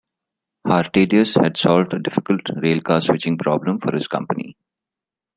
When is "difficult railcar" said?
1.99-3.03